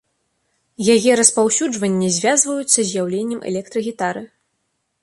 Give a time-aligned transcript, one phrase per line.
[0.95, 4.27] Яе распаўсюджванне звязваюць са з'яўленнем электрагітары.